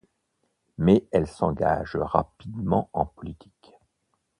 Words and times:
Mais 0.79 1.07
elle 1.11 1.27
s'engage 1.27 1.95
rapidement 1.95 2.89
en 2.91 3.05
politique. 3.05 3.75